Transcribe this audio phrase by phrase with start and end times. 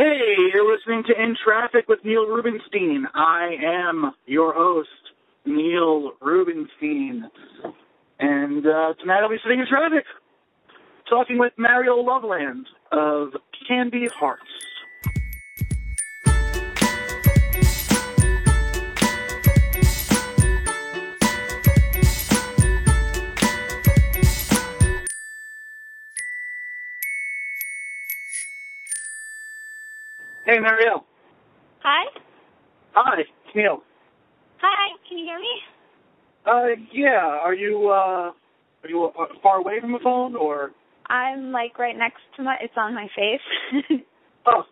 [0.00, 3.06] Hey, you're listening to In Traffic with Neil Rubenstein.
[3.14, 4.88] I am your host,
[5.44, 7.28] Neil Rubenstein.
[8.18, 10.06] And uh, tonight I'll be sitting in traffic,
[11.06, 13.34] talking with Mariel Loveland of
[13.68, 14.40] Candy Hearts.
[30.50, 31.04] Hey, Mariel.
[31.84, 32.10] Hi.
[32.94, 33.84] Hi, it's Neil.
[34.60, 34.98] Hi.
[35.08, 35.60] Can you hear me?
[36.44, 37.38] Uh, yeah.
[37.40, 38.32] Are you uh,
[38.82, 40.72] are you uh, far away from the phone or?
[41.06, 42.56] I'm like right next to my.
[42.60, 44.02] It's on my face.
[44.46, 44.62] Oh,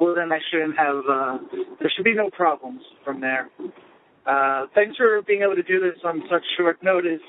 [0.00, 1.04] well then I shouldn't have.
[1.08, 1.38] Uh,
[1.78, 3.50] there should be no problems from there.
[4.26, 7.20] Uh, thanks for being able to do this on such short notice.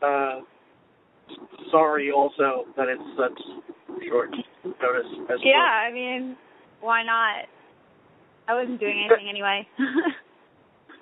[0.00, 0.40] Uh,
[1.72, 3.38] sorry also that it's such
[4.08, 4.30] short
[4.64, 5.56] notice as yeah.
[5.56, 5.88] well.
[5.88, 6.36] I mean,
[6.80, 7.46] why not?
[8.48, 9.66] I wasn't doing anything anyway.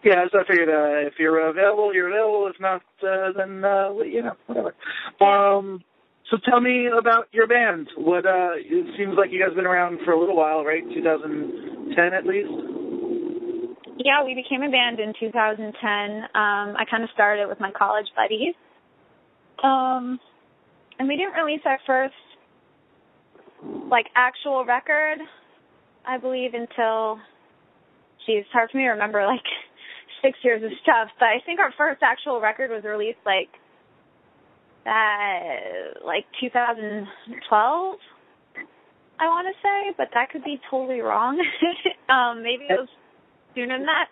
[0.05, 2.49] Yeah, so I figured uh, if you're available, you're available.
[2.55, 4.75] If not, uh, then uh, you know, whatever.
[5.21, 5.83] Um,
[6.31, 7.89] so tell me about your band.
[7.97, 10.85] What uh, it seems like you guys have been around for a little while, right?
[10.95, 12.51] 2010 at least.
[13.99, 16.23] yeah, we became a band in 2010.
[16.23, 18.55] Um, I kind of started with my college buddies.
[19.65, 20.21] Um,
[20.99, 22.15] and we didn't release our first
[23.91, 25.19] like actual record,
[26.07, 27.19] I believe, until
[28.27, 29.45] geez, it's hard for me to remember like
[30.23, 31.09] six years of stuff.
[31.19, 33.51] But I think our first actual record was released like
[34.87, 37.97] uh like 2012.
[39.21, 41.43] I want to say, but that could be totally wrong.
[42.09, 42.89] um, maybe it was
[43.55, 44.07] sooner than that.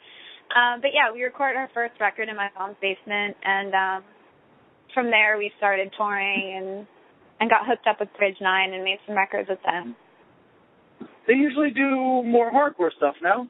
[0.51, 4.03] Um, but yeah, we recorded our first record in my mom's basement, and um,
[4.95, 6.87] from there we started touring and
[7.39, 9.95] and got hooked up with Bridge Nine and made some records with them.
[11.27, 13.49] They usually do more hardcore stuff now.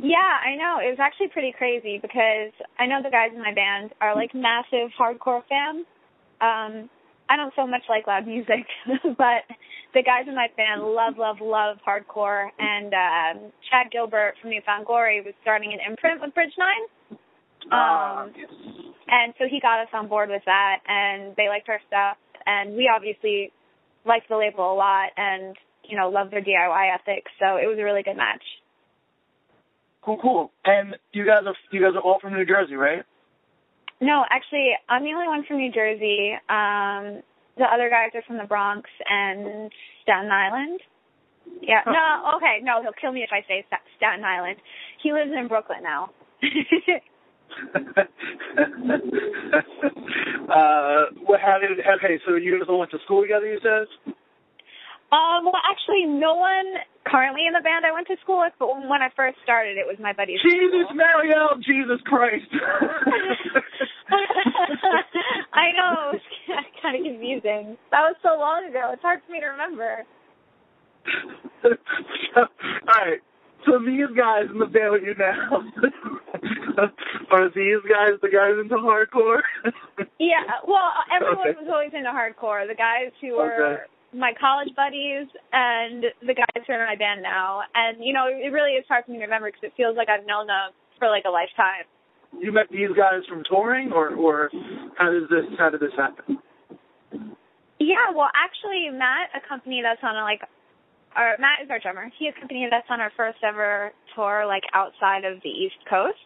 [0.00, 0.78] Yeah, I know.
[0.82, 4.34] It was actually pretty crazy because I know the guys in my band are like
[4.34, 5.86] massive hardcore fans.
[6.40, 6.88] Um,
[7.28, 8.66] I don't so much like loud music,
[9.18, 9.44] but
[9.94, 12.48] the guys in my band love, love, love hardcore.
[12.58, 17.18] And um, Chad Gilbert from New Found Glory was starting an imprint with Bridge Nine.
[17.70, 18.32] Ah, Um,
[19.08, 22.16] and so he got us on board with that, and they liked our stuff.
[22.46, 23.52] And we obviously
[24.06, 25.56] liked the label a lot, and
[25.88, 27.24] you know, love their DIY ethic.
[27.38, 28.42] So it was a really good match.
[30.02, 30.52] Cool, cool.
[30.64, 33.02] And you guys are you guys are all from New Jersey, right?
[34.00, 36.32] No, actually, I'm the only one from New Jersey.
[36.48, 37.22] Um,
[37.56, 39.72] the other guys are from the Bronx and
[40.02, 40.80] Staten Island.
[41.62, 41.82] Yeah.
[41.86, 42.32] No.
[42.38, 42.60] Okay.
[42.62, 43.66] No, he'll kill me if I say
[43.96, 44.56] Staten Island.
[45.02, 46.10] He lives in Brooklyn now.
[50.48, 51.40] uh, what?
[51.40, 51.80] How did?
[51.80, 53.46] Okay, so you guys all went to school together.
[53.46, 54.14] You said.
[55.10, 55.44] Um.
[55.44, 59.00] Well, actually, no one currently in the band I went to school with, but when
[59.00, 60.40] I first started, it was my buddies.
[60.44, 60.84] Jesus.
[60.94, 62.44] Mariel, Jesus Christ.
[65.52, 66.12] I know.
[66.48, 67.76] It's kind of confusing.
[67.90, 68.90] That was so long ago.
[68.94, 70.04] It's hard for me to remember.
[72.36, 72.46] all
[72.88, 73.20] right.
[73.66, 75.60] So these guys in the band with you now
[77.30, 79.42] are these guys the guys into hardcore?
[80.18, 81.58] Yeah, well, everyone Okay.
[81.60, 82.66] was always into hardcore.
[82.66, 87.22] The guys who were my college buddies and the guys who are in my band
[87.22, 87.60] now.
[87.74, 90.08] And, you know, it really is hard for me to remember because it feels like
[90.08, 91.84] I've known them for like a lifetime.
[92.36, 94.50] you met these guys from touring, or or
[94.96, 96.38] how does this how did this happen?
[97.78, 100.40] Yeah, well, actually, Matt accompanied us on a, like,
[101.14, 102.10] our, Matt is our drummer.
[102.18, 106.18] He accompanied us on our first ever tour, like, outside of the East Coast.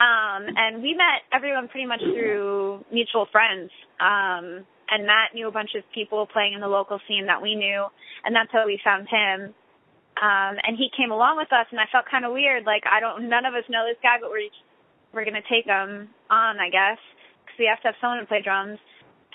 [0.00, 3.70] Um, and we met everyone pretty much through mutual friends.
[4.00, 7.56] Um, and Matt knew a bunch of people playing in the local scene that we
[7.56, 7.86] knew,
[8.24, 9.56] and that's how we found him.
[10.20, 12.68] Um, and he came along with us, and I felt kind of weird.
[12.68, 14.52] Like, I don't, none of us know this guy, but we're
[15.12, 17.00] we're gonna take him on, I guess,
[17.44, 18.78] because we have to have someone to play drums.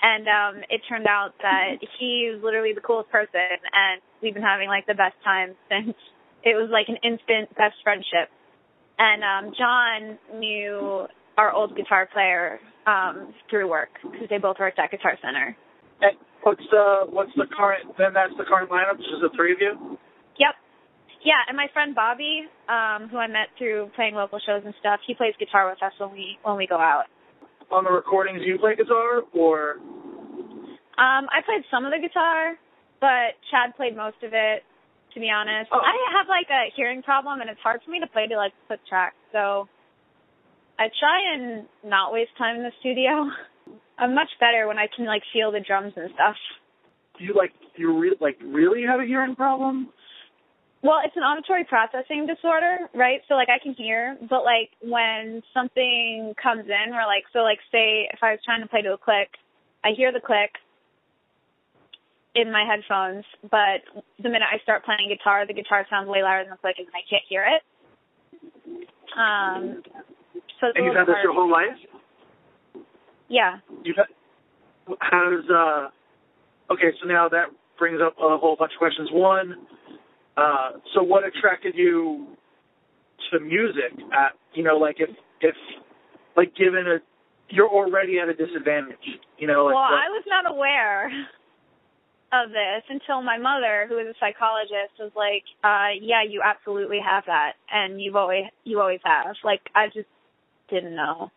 [0.00, 4.68] And um, it turned out that he's literally the coolest person, and we've been having
[4.68, 5.98] like the best time since.
[6.40, 8.30] It was like an instant best friendship.
[8.96, 14.78] And um, John knew our old guitar player um, through work because they both worked
[14.78, 15.56] at Guitar Center.
[16.02, 17.94] And what's the what's the current?
[17.96, 18.98] Then that's the current lineup.
[18.98, 19.98] Just the three of you.
[20.38, 20.54] Yep.
[21.24, 25.00] Yeah, and my friend Bobby, um, who I met through playing local shows and stuff,
[25.06, 27.04] he plays guitar with us when we when we go out.
[27.70, 29.76] On the recordings, you play guitar, or
[30.98, 32.58] Um, I played some of the guitar,
[33.00, 34.64] but Chad played most of it.
[35.14, 35.80] To be honest, Oh.
[35.80, 38.52] I have like a hearing problem, and it's hard for me to play to like
[38.66, 39.14] click track.
[39.32, 39.66] So
[40.78, 43.30] I try and not waste time in the studio.
[43.98, 46.36] I'm much better when I can like feel the drums and stuff.
[47.18, 49.88] do you like you re- like really have a hearing problem?
[50.82, 53.20] Well, it's an auditory processing disorder, right?
[53.28, 57.58] So like I can hear, but like when something comes in, or like so like
[57.72, 59.34] say if I was trying to play to a click,
[59.82, 60.54] I hear the click
[62.36, 63.82] in my headphones, but
[64.22, 66.86] the minute I start playing guitar, the guitar sounds way louder than the click, and
[66.94, 67.62] I can't hear it.
[69.18, 69.82] Um,
[70.60, 71.76] so and you've had this your whole life.
[73.28, 73.58] Yeah.
[73.84, 74.06] You've had,
[75.00, 75.88] has uh
[76.72, 77.46] okay, so now that
[77.78, 79.08] brings up a whole bunch of questions.
[79.12, 79.66] One,
[80.36, 82.26] uh, so what attracted you
[83.30, 83.92] to music?
[84.12, 85.10] At you know, like if
[85.40, 85.54] if
[86.36, 86.98] like given a
[87.50, 89.66] you're already at a disadvantage, you know.
[89.66, 91.06] Like well, what, I was not aware
[92.32, 97.00] of this until my mother, who is a psychologist, was like, uh, "Yeah, you absolutely
[97.04, 100.08] have that, and you've always you always have." Like I just
[100.70, 101.30] didn't know.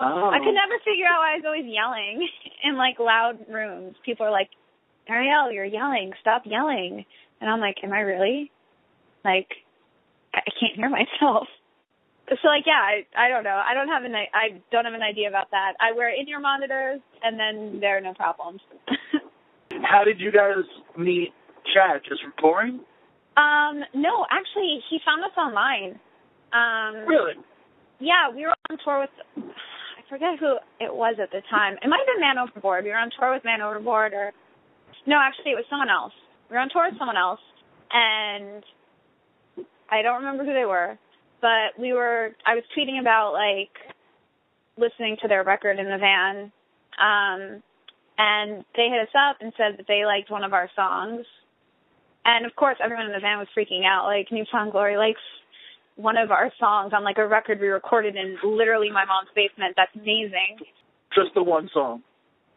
[0.00, 0.30] Oh.
[0.30, 2.28] I could never figure out why I was always yelling
[2.64, 3.94] in like loud rooms.
[4.04, 4.48] People are like,
[5.08, 6.12] Ariel, you're yelling.
[6.20, 7.04] Stop yelling.
[7.40, 8.50] And I'm like, am I really?
[9.24, 9.48] Like,
[10.34, 11.48] I can't hear myself.
[12.28, 13.60] So like, yeah, I I don't know.
[13.60, 15.74] I don't have an I don't have an idea about that.
[15.80, 18.60] I wear in-ear monitors, and then there are no problems.
[19.82, 20.64] How did you guys
[20.96, 21.32] meet
[21.74, 22.02] Chad?
[22.08, 22.80] Just from touring?
[23.36, 25.98] Um, no, actually, he found us online.
[26.52, 27.34] Um, really?
[28.02, 31.78] Yeah, we were on tour with I forget who it was at the time.
[31.78, 32.82] It might have been Man Overboard.
[32.82, 34.32] We were on tour with Man Overboard, or
[35.06, 36.12] no, actually, it was someone else.
[36.50, 37.40] We were on tour with someone else,
[37.94, 38.64] and
[39.88, 40.98] I don't remember who they were,
[41.40, 42.34] but we were.
[42.44, 43.70] I was tweeting about like
[44.76, 46.50] listening to their record in the van,
[46.98, 47.62] um,
[48.18, 51.24] and they hit us up and said that they liked one of our songs.
[52.24, 54.06] And of course, everyone in the van was freaking out.
[54.06, 55.22] Like, New Found Glory likes
[55.96, 59.74] one of our songs on like a record we recorded in literally my mom's basement.
[59.76, 60.60] That's amazing.
[61.14, 62.02] Just the one song.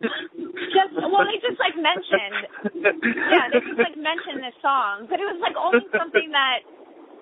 [0.01, 2.83] just well, they just like mentioned,
[3.31, 6.67] yeah, they just like mentioned this song, but it was like only something that,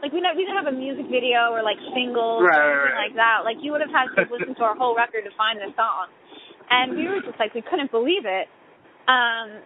[0.01, 2.97] like we know we didn't have a music video or like singles right, or anything
[2.97, 3.05] right.
[3.09, 3.45] like that.
[3.45, 6.09] Like you would have had to listen to our whole record to find this song,
[6.69, 8.49] and we were just like we couldn't believe it.
[9.05, 9.61] Um,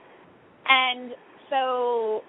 [0.67, 1.15] and
[1.49, 2.27] so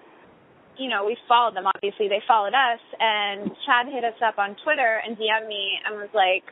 [0.79, 1.67] you know, we followed them.
[1.67, 5.99] Obviously, they followed us, and Chad hit us up on Twitter and DM'd me and
[5.99, 6.47] was like,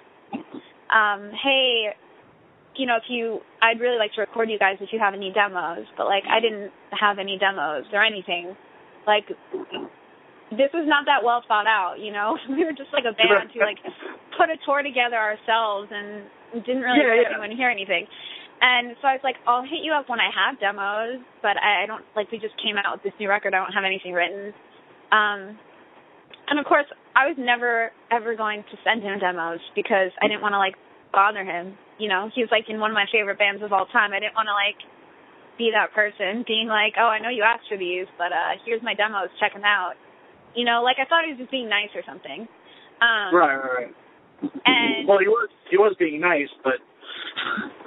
[0.92, 1.96] um, "Hey,
[2.76, 5.32] you know, if you, I'd really like to record you guys if you have any
[5.32, 8.56] demos, but like, I didn't have any demos or anything.
[9.08, 9.26] Like,
[10.52, 11.96] this was not that well thought out.
[12.00, 13.80] You know, we were just like a band who like
[14.38, 16.28] put a tour together ourselves and
[16.68, 17.40] didn't really yeah, expect yeah.
[17.40, 18.08] anyone to hear anything."
[18.60, 21.84] And so I was like, I'll hit you up when I have demos, but I,
[21.84, 23.54] I don't like we just came out with this new record.
[23.54, 24.54] I don't have anything written.
[25.14, 25.58] Um
[26.50, 30.42] and of course I was never ever going to send him demos because I didn't
[30.42, 30.74] want to like
[31.14, 31.78] bother him.
[32.02, 34.10] You know, he was like in one of my favorite bands of all time.
[34.14, 34.82] I didn't want to like
[35.58, 38.82] be that person being like, Oh, I know you asked for these, but uh here's
[38.82, 39.94] my demos, check them out.
[40.58, 42.50] You know, like I thought he was just being nice or something.
[43.06, 43.94] Um Right, right, right.
[44.42, 46.82] And well, he was he was being nice, but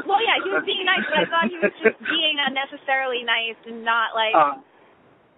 [0.07, 3.59] well, yeah, he was being nice, but I thought he was just being unnecessarily nice
[3.67, 4.59] and not like, uh,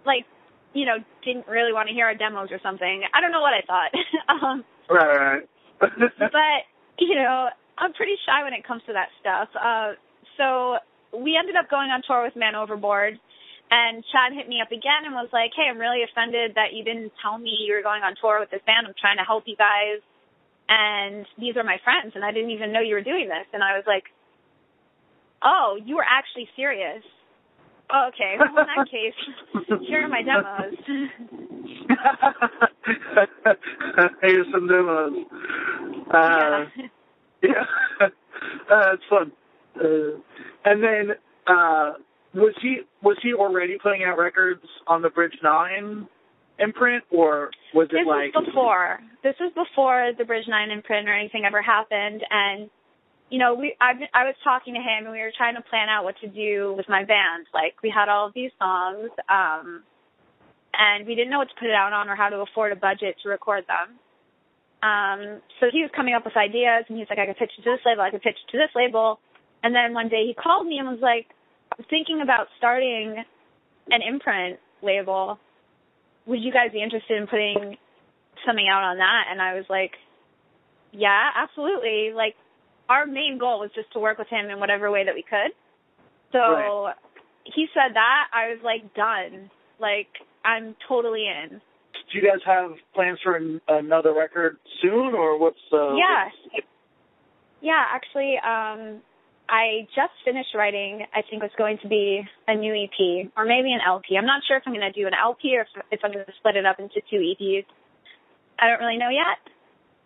[0.05, 0.25] like,
[0.73, 3.03] you know, didn't really want to hear our demos or something.
[3.13, 3.91] I don't know what I thought.
[4.33, 4.57] um,
[4.89, 5.45] right, right.
[6.19, 6.59] but
[6.97, 9.49] you know, I'm pretty shy when it comes to that stuff.
[9.53, 9.97] Uh,
[10.37, 10.77] so
[11.13, 13.19] we ended up going on tour with Man Overboard.
[13.73, 16.83] And Chad hit me up again and was like, "Hey, I'm really offended that you
[16.83, 18.85] didn't tell me you were going on tour with this band.
[18.85, 19.97] I'm trying to help you guys."
[20.69, 23.63] And these are my friends and I didn't even know you were doing this and
[23.63, 24.03] I was like,
[25.43, 27.03] "Oh, you were actually serious."
[27.91, 28.35] Oh, okay.
[28.39, 29.13] Well, in that case,
[29.87, 30.73] here are my demos.
[34.21, 35.13] Here's some demos.
[36.11, 36.65] Uh,
[37.41, 37.43] yeah.
[37.43, 37.65] yeah,
[38.71, 39.31] uh, it's fun.
[39.75, 40.19] Uh,
[40.65, 41.15] and then,
[41.47, 41.93] uh,
[42.33, 46.07] was he was he already putting out records on the Bridge Nine
[46.59, 48.99] imprint, or was it this like was before?
[49.23, 52.69] This was before the Bridge Nine imprint or anything ever happened, and
[53.29, 55.89] you know, we I I was talking to him and we were trying to plan
[55.89, 57.47] out what to do with my band.
[57.53, 59.83] Like we had all of these songs, um,
[60.73, 62.75] and we didn't know what to put it out on or how to afford a
[62.75, 63.97] budget to record them.
[64.83, 67.63] Um, so he was coming up with ideas, and he's like, I could pitch it
[67.63, 69.19] to this label, I could pitch it to this label.
[69.63, 71.27] And then one day he called me and was like,
[71.71, 73.23] I'm thinking about starting
[73.89, 75.39] an imprint label.
[76.25, 77.77] Would you guys be interested in putting
[78.45, 79.25] something out on that?
[79.31, 79.91] And I was like,
[80.91, 82.11] yeah, absolutely.
[82.15, 82.35] Like,
[82.89, 85.51] our main goal was just to work with him in whatever way that we could.
[86.31, 86.95] So Right.
[87.45, 89.49] he said that, I was like, done.
[89.79, 90.07] Like,
[90.45, 91.61] I'm totally in.
[92.11, 95.95] do you guys have plans for an, another record soon, or what's uh?
[95.95, 96.61] Yes.
[97.61, 99.01] Yeah, actually, um,
[99.53, 103.69] I just finished writing, I think it's going to be a new EP or maybe
[103.69, 104.17] an LP.
[104.17, 106.25] I'm not sure if I'm going to do an LP or if, if I'm going
[106.25, 107.65] to split it up into two EPs.
[108.57, 109.37] I don't really know yet.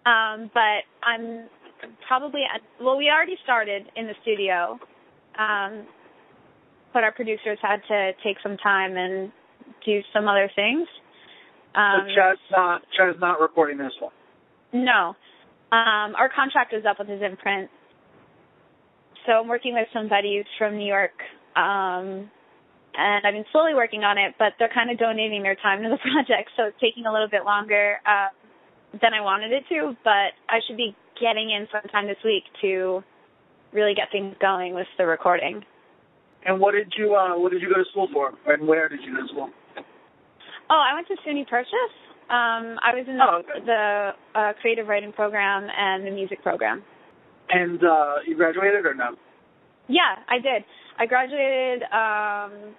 [0.04, 1.48] Um, but I'm
[2.10, 4.80] probably, at, well, we already started in the studio.
[5.40, 5.88] Um,
[6.92, 9.32] but our producers had to take some time and
[9.86, 10.90] do some other things.
[11.74, 14.12] Um, so Chad's not, Chad's not recording this one?
[14.74, 15.16] No.
[15.72, 17.70] Um, our contract is up with his imprint
[19.28, 21.14] so I'm working with some buddies from New York,
[21.56, 22.32] um,
[22.96, 25.90] and I've been slowly working on it, but they're kind of donating their time to
[25.90, 28.32] the project, so it's taking a little bit longer uh,
[28.94, 29.94] than I wanted it to.
[30.04, 33.04] But I should be getting in sometime this week to
[33.74, 35.62] really get things going with the recording.
[36.46, 39.02] And what did you uh, what did you go to school for, and where did
[39.04, 39.50] you go to school?
[40.70, 41.96] Oh, I went to SUNY Purchase.
[42.30, 43.66] Um, I was in the, oh, okay.
[43.66, 46.84] the uh, creative writing program and the music program.
[47.50, 49.16] And uh, you graduated or no?
[49.88, 50.64] Yeah, I did.
[51.00, 52.76] I graduated um,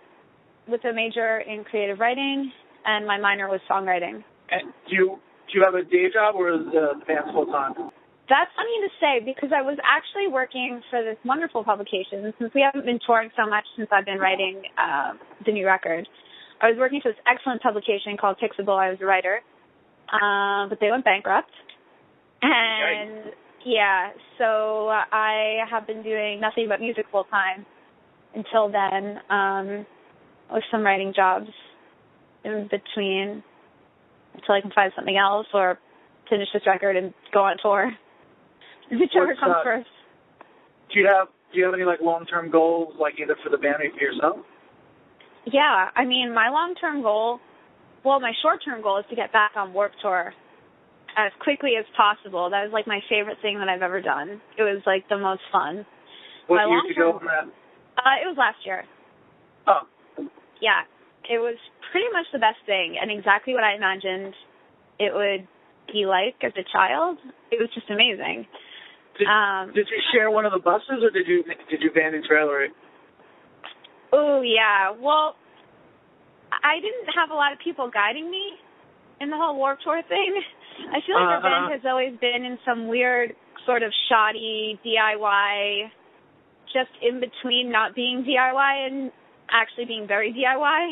[0.69, 2.53] with a major in creative writing,
[2.85, 4.23] and my minor was songwriting.
[4.51, 7.47] And do you do you have a day job or is uh, the band full
[7.47, 7.73] time?
[8.29, 12.33] That's funny to say because I was actually working for this wonderful publication.
[12.39, 15.13] Since we haven't been touring so much since I've been writing uh,
[15.47, 16.07] the new record,
[16.61, 18.77] I was working for this excellent publication called Pixable.
[18.77, 19.41] I was a writer,
[20.13, 21.53] uh, but they went bankrupt,
[22.43, 23.33] and.
[23.65, 27.67] Yeah, so I have been doing nothing but music full time
[28.35, 29.87] until then, um,
[30.53, 31.49] with some writing jobs
[32.45, 33.43] in between
[34.35, 35.79] until I can find something else or
[36.31, 37.93] finish this record and go on tour.
[38.91, 39.91] Whichever comes uh, first.
[40.93, 43.59] Do you have do you have any like long term goals, like either for the
[43.59, 44.39] band or for yourself?
[45.47, 47.41] Yeah, I mean my long term goal
[48.05, 50.33] well, my short term goal is to get back on Warped Tour
[51.19, 52.49] as quickly as possible.
[52.51, 54.41] That was like my favorite thing that I've ever done.
[54.55, 55.85] It was like the most fun.
[56.47, 57.51] What my year did you go for that?
[57.99, 58.87] Uh, it was last year.
[59.67, 59.83] Oh.
[60.63, 60.87] Yeah,
[61.27, 61.59] it was
[61.91, 64.35] pretty much the best thing and exactly what I imagined
[65.03, 65.47] it would
[65.91, 67.19] be like as a child.
[67.51, 68.47] It was just amazing.
[69.19, 72.15] Did, um, did you share one of the buses or did you did you van
[72.15, 72.71] and trailer it?
[74.13, 74.95] Oh yeah.
[74.95, 75.35] Well,
[76.53, 78.55] I didn't have a lot of people guiding me
[79.21, 80.43] in the whole Warped Tour thing.
[80.93, 81.73] I feel like uh, our band uh-huh.
[81.73, 83.35] has always been in some weird
[83.67, 85.91] sort of shoddy DIY,
[86.73, 89.13] just in between not being DIY and
[89.51, 90.85] actually being very DIY.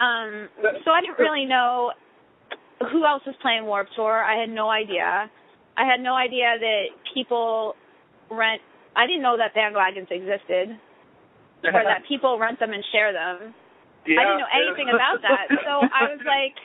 [0.00, 0.48] Um,
[0.84, 1.92] so I didn't really know
[2.80, 4.24] who else was playing Warped Tour.
[4.24, 5.30] I had no idea.
[5.76, 7.74] I had no idea that people
[8.30, 8.62] rent.
[8.96, 10.76] I didn't know that bandwagons existed,
[11.64, 13.54] or that people rent them and share them.
[14.06, 14.20] Yeah.
[14.20, 15.52] I didn't know anything about that.
[15.52, 16.56] So I was like,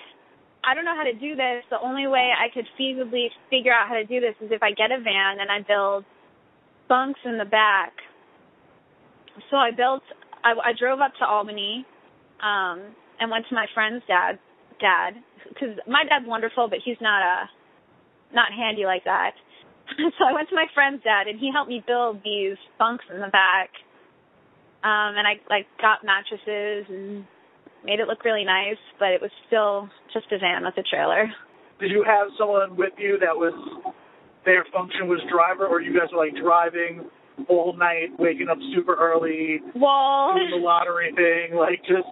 [0.66, 1.64] I don't know how to do this.
[1.70, 4.72] The only way I could feasibly figure out how to do this is if I
[4.72, 6.06] get a van and I build
[6.90, 7.94] bunks in the back.
[9.52, 10.02] So I built.
[10.44, 11.86] I, I drove up to Albany,
[12.42, 12.82] um,
[13.20, 14.40] and went to my friend's dad.
[14.80, 15.16] Dad,
[15.48, 17.50] because my dad's wonderful, but he's not a
[18.34, 19.32] not handy like that.
[20.18, 23.22] so I went to my friend's dad, and he helped me build these bunks in
[23.22, 23.70] the back.
[24.84, 27.26] Um, and I like got mattresses and
[27.84, 31.28] made it look really nice, but it was still just a van with a trailer.
[31.80, 33.52] Did you have someone with you that was
[34.48, 37.04] their function was driver, or you guys were like driving
[37.50, 42.08] all night, waking up super early, well, doing the lottery thing, like just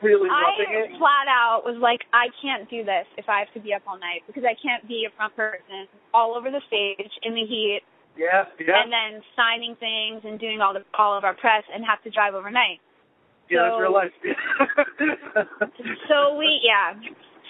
[0.00, 0.96] really I it?
[0.96, 4.00] flat out was like, I can't do this if I have to be up all
[4.00, 7.84] night because I can't be a front person all over the stage in the heat.
[8.16, 8.80] Yeah, yeah.
[8.80, 12.10] And then signing things and doing all the all of our press and have to
[12.10, 12.80] drive overnight.
[13.50, 14.12] Yeah, so, that's real life.
[16.08, 16.96] so we, yeah.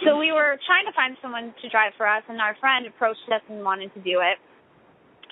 [0.05, 3.27] So we were trying to find someone to drive for us, and our friend approached
[3.31, 4.39] us and wanted to do it.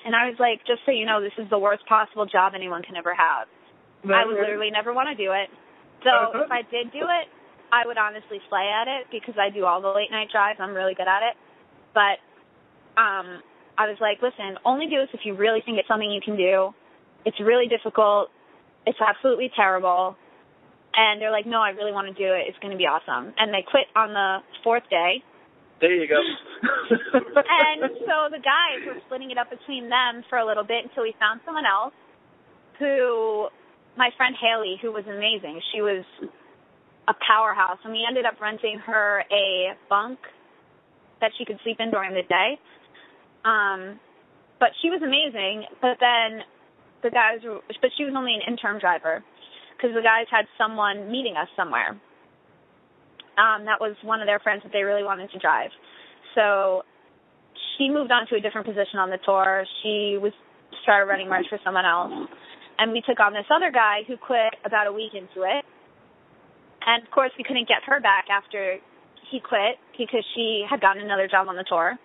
[0.05, 2.83] And I was like, just so you know, this is the worst possible job anyone
[2.83, 3.49] can ever have.
[4.09, 5.53] I would literally never want to do it.
[6.05, 6.45] So uh-huh.
[6.45, 7.29] if I did do it,
[7.73, 10.59] I would honestly slay at it because I do all the late night drives.
[10.61, 11.37] I'm really good at it.
[11.95, 12.19] But
[12.97, 13.43] um
[13.79, 16.37] I was like, listen, only do this if you really think it's something you can
[16.37, 16.75] do.
[17.25, 18.29] It's really difficult.
[18.87, 20.17] It's absolutely terrible.
[20.94, 22.50] And they're like, no, I really want to do it.
[22.50, 23.32] It's going to be awesome.
[23.38, 25.23] And they quit on the fourth day.
[25.80, 26.18] There you go.
[27.16, 31.04] and so the guys were splitting it up between them for a little bit until
[31.04, 31.94] we found someone else
[32.78, 33.49] who,
[33.97, 35.62] my friend Haley, who was amazing.
[35.73, 36.04] She was
[37.09, 37.78] a powerhouse.
[37.85, 40.18] And we ended up renting her a bunk
[41.20, 42.59] that she could sleep in during the day.
[43.44, 44.00] Um,
[44.59, 45.64] but she was amazing.
[45.80, 46.42] But then
[47.02, 49.25] the guys were, but she was only an interim driver
[49.81, 51.97] because the guys had someone meeting us somewhere.
[53.41, 55.71] Um, that was one of their friends that they really wanted to drive.
[56.35, 56.83] So
[57.77, 59.65] she moved on to a different position on the tour.
[59.83, 60.33] She was
[60.85, 62.13] started running merch for someone else.
[62.79, 65.65] and we took on this other guy who quit about a week into it.
[66.85, 68.81] And of course, we couldn't get her back after
[69.31, 71.97] he quit because she had gotten another job on the tour.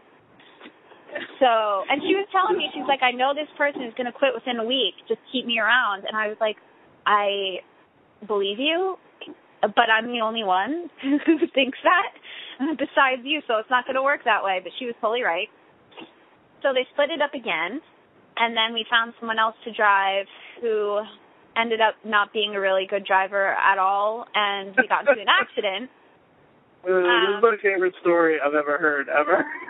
[1.39, 1.47] So,
[1.87, 4.35] and she was telling me, she's like, I know this person is going to quit
[4.35, 4.99] within a week.
[5.07, 6.03] Just keep me around.
[6.03, 6.59] And I was like,
[7.05, 7.61] I
[8.27, 8.97] believe you,
[9.61, 14.03] but I'm the only one who thinks that besides you, so it's not going to
[14.03, 14.59] work that way.
[14.63, 15.49] But she was totally right.
[16.61, 17.81] So they split it up again,
[18.37, 20.25] and then we found someone else to drive
[20.61, 21.01] who
[21.55, 25.29] ended up not being a really good driver at all, and we got into an
[25.41, 25.89] accident.
[26.83, 29.45] This is Um, my favorite story I've ever heard, ever.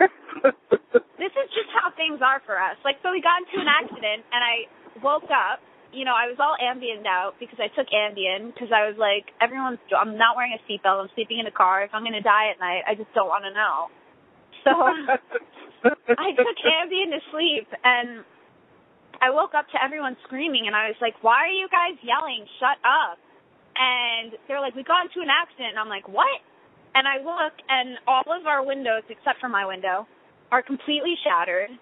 [1.16, 2.76] this is just how things are for us.
[2.84, 4.68] Like, so we got into an accident, and I
[5.02, 5.60] woke up.
[5.96, 9.32] You know, I was all Ambien out because I took Ambien because I was like,
[9.40, 9.80] everyone's.
[9.96, 11.00] I'm not wearing a seatbelt.
[11.00, 11.88] I'm sleeping in a car.
[11.88, 13.88] If I'm going to die at night, I just don't want to know.
[14.60, 14.76] So
[16.20, 18.28] I took Ambien to sleep, and
[19.24, 22.44] I woke up to everyone screaming, and I was like, "Why are you guys yelling?
[22.60, 23.16] Shut up!"
[23.80, 26.44] And they're like, "We got into an accident." And I'm like, "What?"
[26.92, 30.04] And I look, and all of our windows, except for my window,
[30.52, 31.72] are completely shattered,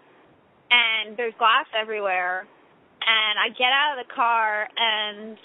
[0.70, 2.46] and there's glass everywhere.
[3.04, 5.36] And I get out of the car, and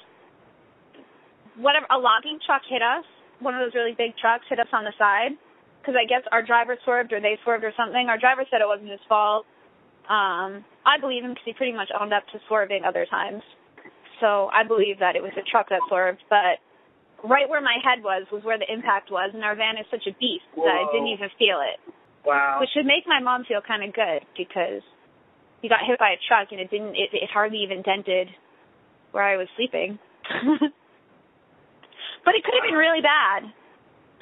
[1.60, 3.04] whatever a logging truck hit us.
[3.40, 5.36] One of those really big trucks hit us on the side
[5.80, 8.08] because I guess our driver swerved or they swerved or something.
[8.08, 9.48] Our driver said it wasn't his fault.
[10.12, 13.44] Um, I believe him because he pretty much owned up to swerving other times.
[14.20, 16.60] So I believe that it was the truck that swerved, but
[17.24, 20.08] right where my head was was where the impact was, and our van is such
[20.08, 21.80] a beast that I didn't even feel it,
[22.26, 22.60] wow.
[22.60, 24.84] which should make my mom feel kind of good because
[25.62, 28.30] he got hit by a truck and it didn't, it, it hardly even dented
[29.12, 30.00] where I was sleeping.
[32.26, 33.44] but it could have been really bad.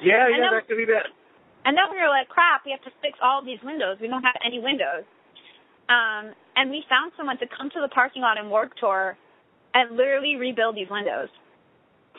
[0.00, 1.06] Yeah, I yeah, know- that could be bad.
[1.64, 3.98] And then we were like, crap, we have to fix all these windows.
[4.00, 5.04] We don't have any windows.
[5.90, 9.18] Um, and we found someone to come to the parking lot and Warped Tour
[9.74, 11.28] and literally rebuild these windows.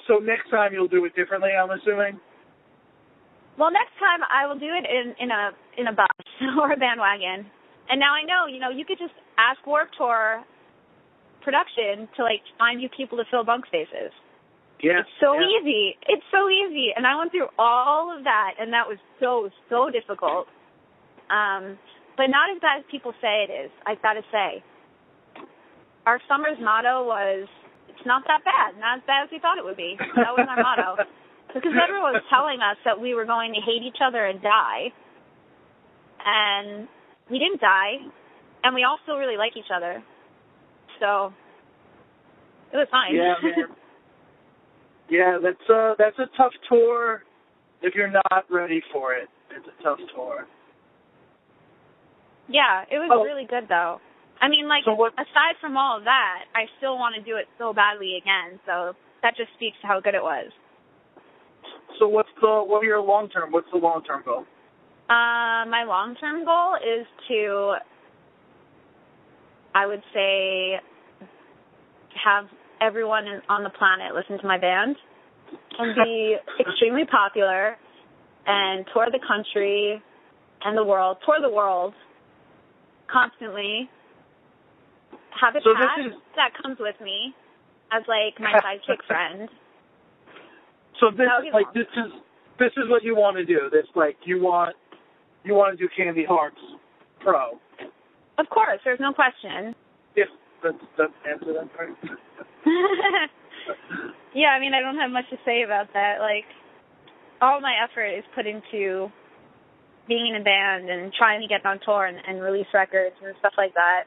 [0.08, 2.20] So next time you'll do it differently, I'm assuming.
[3.58, 6.08] Well, next time I will do it in, in a in a bus
[6.62, 7.46] or a bandwagon.
[7.90, 10.44] And now I know, you know, you could just ask Warped Tour
[11.42, 14.14] production to like find you people to fill bunk spaces.
[14.82, 15.02] Yeah.
[15.02, 15.60] It's so yeah.
[15.60, 15.98] easy.
[16.08, 16.94] It's so easy.
[16.96, 20.48] And I went through all of that and that was so, so difficult.
[21.30, 21.78] Um,
[22.16, 24.64] but not as bad as people say it is, I've gotta say.
[26.06, 27.48] Our summer's motto was
[27.88, 29.96] it's not that bad, not as bad as we thought it would be.
[29.98, 31.04] That was our motto.
[31.52, 34.94] Because everyone was telling us that we were going to hate each other and die.
[36.24, 36.88] And
[37.30, 37.98] we didn't die.
[38.64, 40.04] And we all still really like each other.
[41.00, 41.32] So
[42.74, 43.16] it was fine.
[43.16, 43.54] Yeah, man.
[45.10, 47.24] Yeah, that's uh that's a tough tour
[47.82, 49.28] if you're not ready for it.
[49.50, 50.46] It's a tough tour.
[52.48, 53.24] Yeah, it was Oh.
[53.24, 54.00] really good though.
[54.40, 57.38] I mean, like So what- aside from all of that, I still want to do
[57.38, 58.60] it so badly again.
[58.68, 60.52] So that just speaks to how good it was.
[61.98, 63.52] So what's the what are your long term?
[63.52, 64.46] What's the long term goal?
[65.10, 67.74] Uh, my long-term goal is to,
[69.74, 70.76] I would say,
[72.24, 72.46] have
[72.80, 74.96] everyone in, on the planet listen to my band
[75.80, 77.76] and be extremely popular
[78.46, 80.00] and tour the country
[80.64, 81.94] and the world, tour the world
[83.12, 83.90] constantly.
[85.42, 87.34] Have a So cat is- that comes with me
[87.92, 89.50] as like my sidekick friend.
[91.00, 92.12] So this That would be like this is
[92.60, 93.70] this is what you want to do.
[93.72, 94.76] This like you want
[95.44, 96.58] you want to do Candy Hearts
[97.22, 97.60] Pro.
[98.38, 99.76] Of course, there's no question.
[100.16, 100.30] If
[100.64, 101.90] that's that answer that part.
[104.36, 106.20] yeah, I mean, I don't have much to say about that.
[106.20, 106.46] Like,
[107.42, 109.12] all my effort is put into
[110.08, 113.36] being in a band and trying to get on tour and, and release records and
[113.40, 114.04] stuff like that.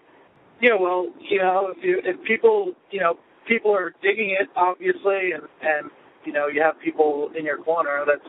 [0.61, 3.15] Yeah, well, you know, if you if people you know
[3.49, 5.91] people are digging it obviously, and and
[6.25, 8.29] you know you have people in your corner, that's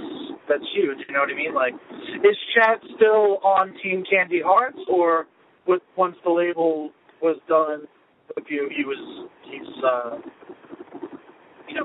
[0.50, 0.98] that's huge.
[1.08, 1.54] You know what I mean?
[1.54, 1.74] Like,
[2.24, 5.28] is Chad still on Team Candy Hearts, or
[5.68, 7.88] with once the label was done
[8.36, 10.18] with you, he was he's uh.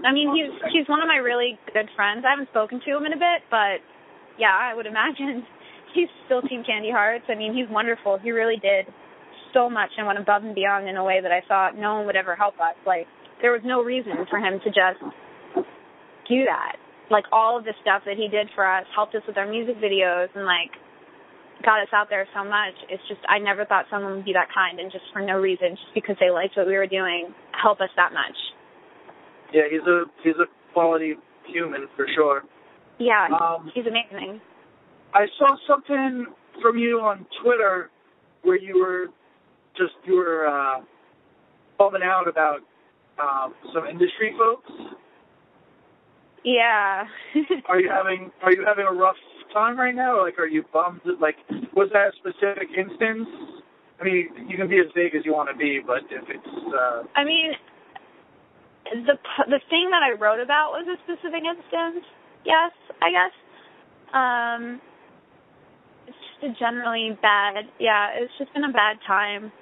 [0.05, 2.25] I mean, he's he's one of my really good friends.
[2.27, 3.81] I haven't spoken to him in a bit, but
[4.39, 5.45] yeah, I would imagine
[5.95, 7.25] he's still Team Candy Hearts.
[7.29, 8.19] I mean, he's wonderful.
[8.23, 8.87] He really did
[9.55, 12.07] so much and went above and beyond in a way that I thought no one
[12.07, 12.77] would ever help us.
[12.87, 13.07] Like,
[13.41, 15.01] there was no reason for him to just
[16.29, 16.77] do that.
[17.11, 19.77] Like, all of the stuff that he did for us helped us with our music
[19.81, 20.77] videos and, like,
[21.65, 22.75] got us out there so much.
[22.89, 25.71] It's just, I never thought someone would be that kind and just for no reason,
[25.71, 28.37] just because they liked what we were doing, help us that much.
[29.53, 31.15] Yeah, he's a he's a quality
[31.47, 32.43] human for sure.
[32.99, 34.41] Yeah, Um, he's amazing.
[35.15, 36.27] I saw something
[36.61, 37.91] from you on Twitter
[38.43, 39.07] where you were
[39.77, 40.83] just you were uh
[41.79, 42.59] bumming out about
[43.19, 44.71] um, some industry folks.
[46.49, 47.05] Yeah.
[47.69, 49.21] are you having Are you having a rough
[49.53, 50.25] time right now?
[50.25, 51.03] Like, are you bummed?
[51.21, 51.37] Like,
[51.77, 53.29] was that a specific instance?
[54.01, 56.55] I mean, you can be as vague as you want to be, but if it's.
[56.73, 57.03] Uh...
[57.15, 57.53] I mean,
[59.05, 62.07] the the thing that I wrote about was a specific instance.
[62.47, 63.35] Yes, I guess.
[64.15, 64.81] Um,
[66.07, 67.69] it's just a generally bad.
[67.79, 69.53] Yeah, it's just been a bad time,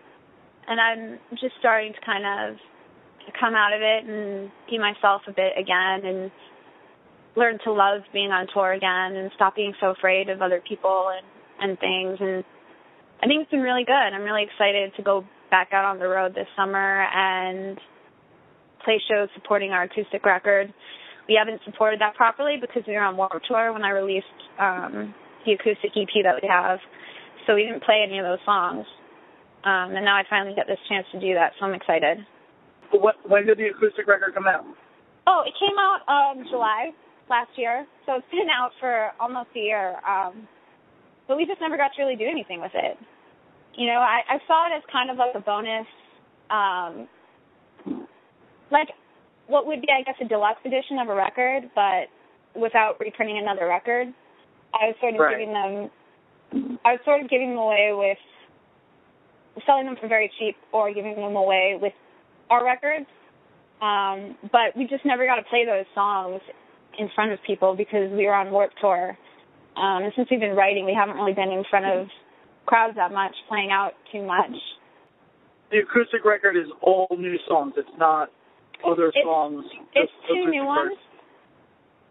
[0.68, 2.58] and I'm just starting to kind of
[3.40, 6.30] come out of it and be myself a bit again and
[7.36, 11.10] learn to love being on tour again and stop being so afraid of other people
[11.14, 11.26] and
[11.58, 12.44] and things and
[13.22, 13.94] I think it's been really good.
[13.94, 17.78] I'm really excited to go back out on the road this summer and
[18.84, 20.72] play shows supporting our acoustic record.
[21.28, 24.26] We haven't supported that properly because we were on Warped Tour when I released
[24.58, 26.78] um the acoustic EP that we have.
[27.46, 28.84] So we didn't play any of those songs.
[29.64, 32.18] Um and now I finally get this chance to do that, so I'm excited.
[32.92, 34.64] What when did the acoustic record come out?
[35.26, 36.92] Oh, it came out um July
[37.28, 39.96] last year, so it's been out for almost a year.
[40.06, 40.48] Um,
[41.28, 42.96] but we just never got to really do anything with it.
[43.74, 45.86] You know, I, I saw it as kind of like a bonus,
[46.50, 47.08] um,
[48.70, 48.88] like
[49.48, 52.08] what would be, I guess, a deluxe edition of a record, but
[52.58, 54.08] without reprinting another record.
[54.74, 55.38] I was sort of right.
[55.38, 58.18] giving them, I was sort of giving them away with
[59.66, 61.92] selling them for very cheap or giving them away with
[62.50, 63.06] our records.
[63.80, 66.40] Um, but we just never got to play those songs
[66.98, 69.16] in front of people because we were on Warped Tour.
[69.76, 72.08] Um, and since we've been writing, we haven't really been in front of
[72.64, 74.52] crowds that much, playing out too much.
[75.70, 77.74] The acoustic record is all new songs.
[77.76, 78.30] It's not
[78.84, 79.64] other it's, songs.
[79.94, 80.96] It's two new ones.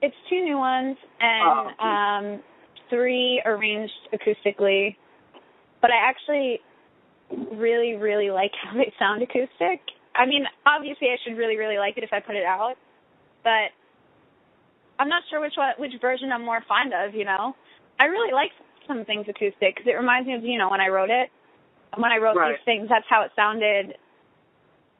[0.02, 1.86] It's two new ones and oh.
[1.86, 2.44] um,
[2.90, 4.96] three arranged acoustically.
[5.82, 6.60] But I actually
[7.32, 9.82] really, really like how they sound acoustic.
[10.14, 12.76] I mean, obviously, I should really, really like it if I put it out.
[13.44, 13.72] But
[15.00, 17.14] I'm not sure which one, which version I'm more fond of.
[17.16, 17.56] You know,
[18.00, 18.52] I really like
[18.88, 21.30] some things acoustic because it reminds me of you know when I wrote it.
[21.98, 22.56] When I wrote right.
[22.56, 23.96] these things, that's how it sounded.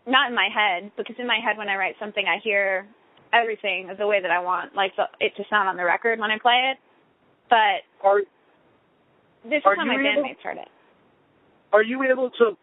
[0.08, 2.88] Not in my head, because in my head when I write something, I hear
[3.34, 6.32] everything the way that I want, like the, it to sound on the record when
[6.32, 6.78] I play it.
[7.50, 8.22] But are,
[9.44, 10.70] this is how my bandmates heard it.
[11.74, 12.58] Are you able to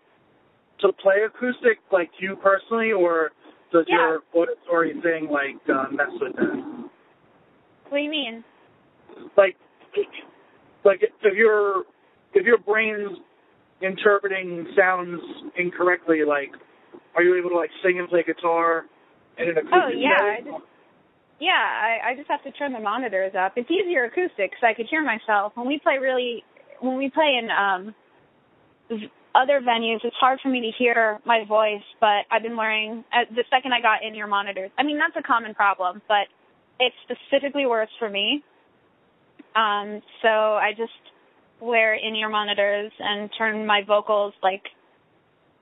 [0.80, 3.30] to play acoustic like you personally, or
[3.72, 3.96] does yeah.
[3.96, 6.81] your auditory thing like uh, mess with that?
[7.92, 8.42] What do you mean?
[9.36, 9.54] Like,
[10.82, 11.84] like if your
[12.32, 13.18] if your brain's
[13.82, 15.20] interpreting sounds
[15.58, 16.52] incorrectly, like,
[17.14, 18.86] are you able to like sing and play guitar
[19.36, 20.64] in an acoustic Oh yeah, I just,
[21.38, 21.52] yeah.
[21.52, 23.52] I, I just have to turn the monitors up.
[23.56, 25.52] It's easier acoustic because I could hear myself.
[25.54, 26.44] When we play really,
[26.80, 27.94] when we play in um
[29.34, 31.84] other venues, it's hard for me to hear my voice.
[32.00, 34.70] But I've been wearing uh, the second I got in ear monitors.
[34.78, 36.32] I mean that's a common problem, but
[36.82, 38.42] it's specifically worse for me.
[39.54, 40.92] Um, so I just
[41.60, 44.62] wear in-ear monitors and turn my vocals like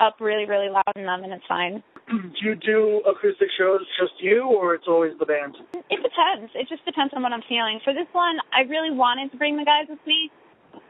[0.00, 1.82] up really, really loud in them, and it's fine.
[2.08, 5.56] Do you do acoustic shows just you, or it's always the band?
[5.74, 6.50] It depends.
[6.54, 7.80] It just depends on what I'm feeling.
[7.84, 10.30] For this one, I really wanted to bring the guys with me,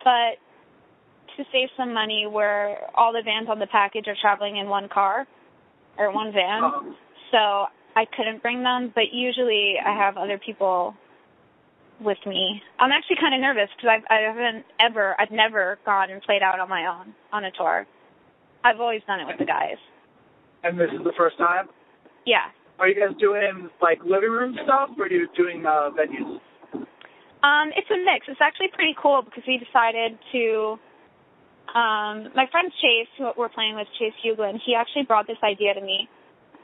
[0.05, 0.39] but
[1.37, 4.89] to save some money, where all the bands on the package are traveling in one
[4.89, 5.27] car
[5.99, 6.97] or one van, Um,
[7.33, 10.95] so I couldn't bring them, but usually I have other people
[12.01, 12.63] with me.
[12.79, 16.43] I'm actually kind of nervous because I've, I haven't ever, I've never gone and played
[16.43, 17.87] out on my own on a tour.
[18.65, 19.77] I've always done it with the guys.
[20.63, 21.69] and this is the first time.
[22.27, 22.53] Yeah.
[22.79, 26.41] Are you guys doing like living room stuff, or are you doing uh, venues?
[27.43, 28.27] Um, it's a mix.
[28.29, 30.79] It's actually pretty cool because we decided to.
[31.71, 35.73] Um, my friend Chase, who we're playing with, Chase Huglin, he actually brought this idea
[35.75, 36.09] to me.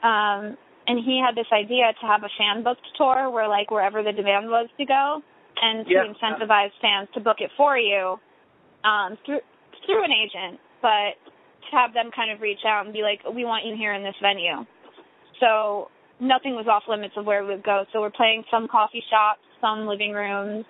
[0.03, 0.57] Um,
[0.87, 4.11] and he had this idea to have a fan booked tour where like wherever the
[4.11, 5.21] demand was to go
[5.61, 6.05] and to Yeah.
[6.05, 8.19] incentivize fans to book it for you
[8.83, 9.41] um through
[9.85, 11.15] through an agent but
[11.69, 14.03] to have them kind of reach out and be like we want you here in
[14.03, 14.65] this venue
[15.39, 19.03] so nothing was off limits of where we would go so we're playing some coffee
[19.09, 20.65] shops some living rooms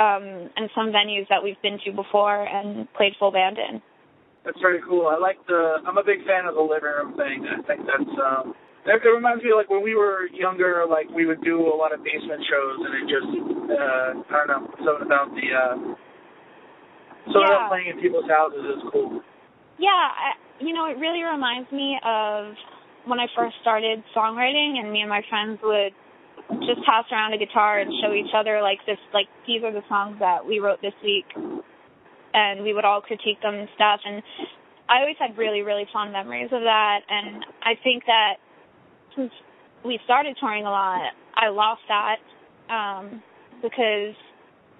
[0.00, 3.80] um and some venues that we've been to before and played full band in
[4.44, 5.06] That's very cool.
[5.06, 5.78] I like the.
[5.86, 7.46] I'm a big fan of the living room thing.
[7.46, 8.10] I think that's.
[8.18, 8.54] Um,
[8.86, 12.02] it, reminds me like when we were younger, like we would do a lot of
[12.02, 13.30] basement shows, and it just.
[13.72, 14.62] Uh, I don't know.
[14.84, 15.46] Something about the.
[15.54, 15.74] Uh,
[17.26, 17.56] something Yeah.
[17.56, 19.22] about playing in people's houses is cool.
[19.78, 22.54] Yeah, I, you know, it really reminds me of
[23.06, 25.94] when I first started songwriting, and me and my friends would
[26.66, 29.82] just toss around a guitar and show each other like this, like these are the
[29.88, 31.24] songs that we wrote this week,
[32.34, 34.00] and we would all critique them and stuff.
[34.04, 34.22] And
[34.88, 37.00] I always had really, really fond memories of that.
[37.08, 38.36] And I think that
[39.16, 39.32] since
[39.84, 42.20] we started touring a lot, I lost that
[42.72, 43.22] um,
[43.62, 44.14] because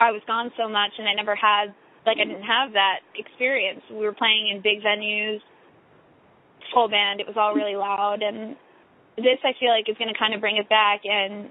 [0.00, 1.74] I was gone so much and I never had
[2.06, 3.82] like I didn't have that experience.
[3.90, 5.38] We were playing in big venues,
[6.74, 7.20] full band.
[7.20, 8.56] It was all really loud, and
[9.16, 11.50] this I feel like is going to kind of bring it back and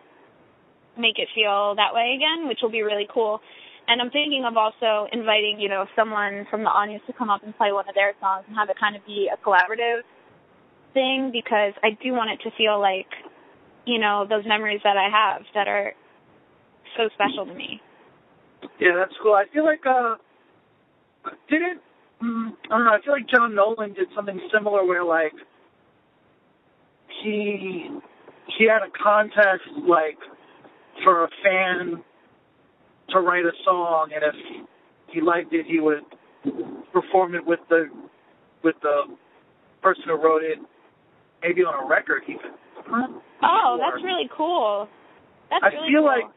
[0.98, 3.40] make it feel that way again, which will be really cool.
[3.88, 7.44] And I'm thinking of also inviting, you know, someone from the audience to come up
[7.44, 10.04] and play one of their songs and have it kind of be a collaborative
[10.94, 13.08] thing because I do want it to feel like,
[13.86, 15.94] you know, those memories that I have that are
[16.98, 17.82] so special to me.
[18.80, 19.34] Yeah, that's cool.
[19.34, 20.16] I feel like uh
[21.50, 21.82] didn't
[22.24, 25.34] mm, I don't know, I feel like John Nolan did something similar where like
[27.24, 27.90] he
[28.58, 30.18] he had a contest like
[31.04, 32.04] for a fan
[33.10, 34.68] to write a song, and if
[35.14, 36.04] he liked it, he would
[36.94, 37.86] perform it with the
[38.64, 39.04] with the
[39.82, 40.60] person who wrote it,
[41.44, 42.54] maybe on a record even.
[43.44, 44.88] Oh, that's really cool.
[45.50, 46.14] That's I really feel cool.
[46.14, 46.30] like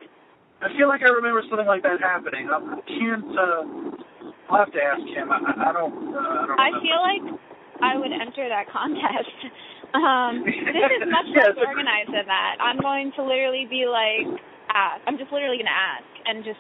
[0.65, 2.49] I feel like I remember something like that happening.
[2.49, 3.29] I can't.
[3.37, 3.63] Uh,
[4.49, 5.29] I'll have to ask him.
[5.31, 6.15] I, I don't.
[6.15, 6.61] Uh, I don't.
[6.61, 7.25] I feel like
[7.83, 9.39] I would enter that contest.
[9.95, 12.59] Um, this is much Yeah, less organized than that.
[12.59, 14.27] I'm going to literally be like,
[14.67, 14.99] ask.
[15.07, 16.59] I'm just literally going to ask, and just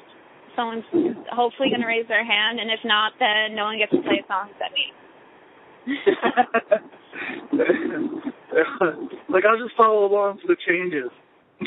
[0.55, 0.87] someone's
[1.35, 4.23] hopefully going to raise their hand, and if not, then no one gets to play
[4.23, 4.95] a song except me.
[9.29, 11.11] like I'll just follow along for the changes.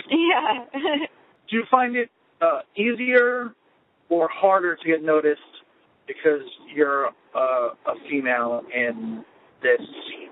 [0.09, 0.65] yeah.
[1.49, 2.09] Do you find it
[2.41, 3.53] uh, easier
[4.09, 5.41] or harder to get noticed
[6.07, 6.41] because
[6.73, 9.23] you're uh, a female in
[9.61, 10.29] this scene?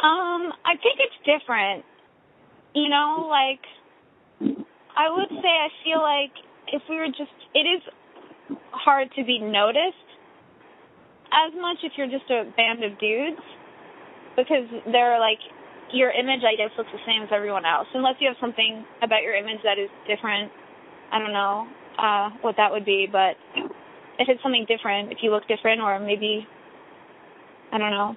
[0.00, 1.84] Um, I think it's different.
[2.74, 3.60] You know, like
[4.96, 6.32] I would say I feel like
[6.68, 7.82] if we were just it is
[8.70, 10.07] hard to be noticed
[11.32, 13.40] as much if you're just a band of dudes
[14.36, 15.40] because they're like
[15.92, 19.22] your image I guess looks the same as everyone else unless you have something about
[19.22, 20.52] your image that is different.
[21.12, 23.36] I don't know uh what that would be, but
[24.18, 26.46] if it's something different, if you look different or maybe
[27.72, 28.16] I don't know,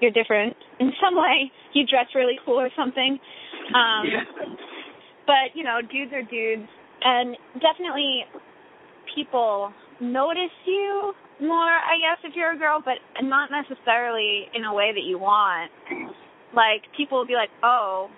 [0.00, 1.52] you're different in some way.
[1.72, 3.18] You dress really cool or something.
[3.74, 4.04] Um
[5.26, 6.68] but, you know, dudes are dudes
[7.02, 8.24] and definitely
[9.14, 14.72] people notice you more, I guess, if you're a girl, but not necessarily in a
[14.72, 15.70] way that you want.
[16.54, 18.08] Like people will be like, "Oh,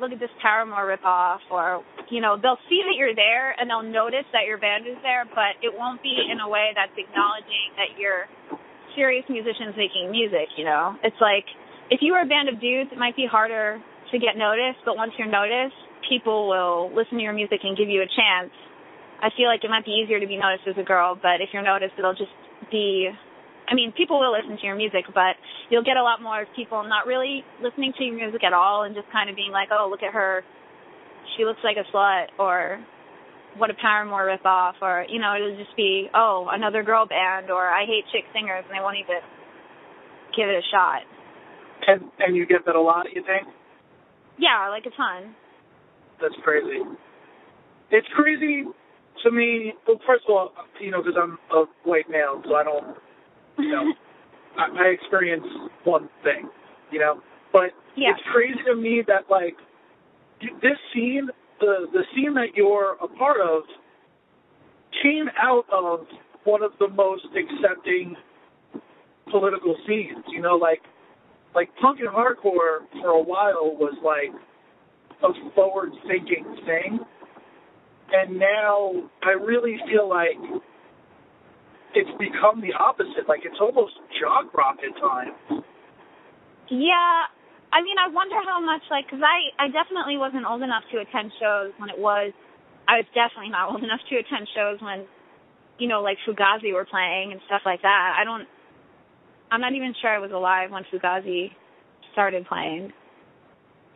[0.00, 3.86] look at this Paramore ripoff," or you know, they'll see that you're there and they'll
[3.86, 7.70] notice that your band is there, but it won't be in a way that's acknowledging
[7.78, 8.26] that you're
[8.98, 10.50] serious musicians making music.
[10.58, 11.46] You know, it's like
[11.90, 13.78] if you were a band of dudes, it might be harder
[14.10, 17.88] to get noticed, but once you're noticed, people will listen to your music and give
[17.88, 18.50] you a chance.
[19.22, 21.52] I feel like it might be easier to be noticed as a girl, but if
[21.52, 22.32] you're noticed, it'll just
[22.70, 23.08] be.
[23.68, 25.38] I mean, people will listen to your music, but
[25.70, 28.94] you'll get a lot more people not really listening to your music at all and
[28.94, 30.42] just kind of being like, "Oh, look at her,
[31.36, 32.80] she looks like a slut," or
[33.56, 37.68] "What a Paramore ripoff," or you know, it'll just be, "Oh, another girl band," or
[37.68, 39.20] "I hate chick singers," and they won't even
[40.36, 41.02] give it a shot.
[41.86, 43.46] And and you get that a lot, you think?
[44.38, 45.34] Yeah, like a ton.
[46.20, 46.82] That's crazy.
[47.90, 48.66] It's crazy
[49.24, 49.74] to me.
[49.86, 52.96] Well, first of all, you know, because I'm a white male, so I don't,
[53.58, 53.92] you know,
[54.58, 55.46] I, I experience
[55.84, 56.48] one thing,
[56.90, 57.22] you know.
[57.52, 58.10] But Yeah.
[58.12, 59.56] it's crazy to me that like
[60.62, 61.28] this scene,
[61.60, 63.62] the the scene that you're a part of,
[65.02, 66.06] came out of
[66.44, 68.16] one of the most accepting
[69.30, 70.24] political scenes.
[70.28, 70.82] You know, like
[71.54, 74.32] like punk and hardcore for a while was like
[75.22, 77.00] a forward thinking thing.
[78.12, 78.92] And now
[79.22, 80.38] I really feel like
[81.94, 83.28] it's become the opposite.
[83.28, 85.64] Like it's almost jock rock at times.
[86.70, 87.26] Yeah,
[87.72, 90.98] I mean, I wonder how much like because I I definitely wasn't old enough to
[90.98, 92.32] attend shows when it was.
[92.86, 95.06] I was definitely not old enough to attend shows when,
[95.78, 98.16] you know, like Fugazi were playing and stuff like that.
[98.18, 98.46] I don't.
[99.50, 101.50] I'm not even sure I was alive when Fugazi
[102.12, 102.92] started playing.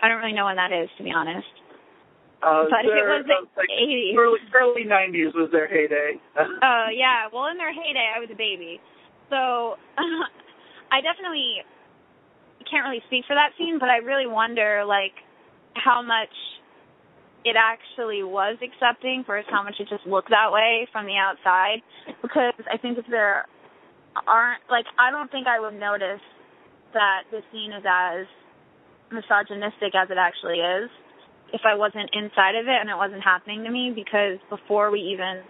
[0.03, 1.47] I don't really know when that is, to be honest.
[2.45, 4.13] Uh, But if it was the uh, like 80s.
[4.21, 6.21] early early '90s was their heyday.
[6.63, 8.81] Oh yeah, well in their heyday I was a baby,
[9.31, 9.81] so
[10.93, 11.65] I definitely
[12.69, 15.17] can't really speak for that scene, but I really wonder like
[15.75, 16.33] how much
[17.45, 21.81] it actually was accepting versus how much it just looked that way from the outside.
[22.23, 23.47] Because I think if there
[24.27, 26.23] aren't like I don't think I would notice
[26.93, 28.27] that the scene is as
[29.11, 30.91] misogynistic as it actually is
[31.53, 35.01] if I wasn't inside of it and it wasn't happening to me because before we
[35.15, 35.43] even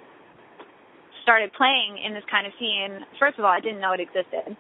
[1.23, 4.57] started playing in this kind of scene, first of all, I didn't know it existed.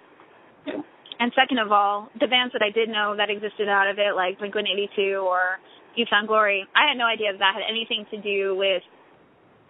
[1.20, 4.16] and second of all, the bands that I did know that existed out of it,
[4.16, 5.60] like Blink 182 or
[5.96, 8.82] New Found Glory, I had no idea that, that had anything to do with